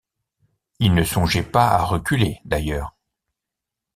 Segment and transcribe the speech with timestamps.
[0.79, 2.95] Il ne songeait pas à reculer d’ailleurs.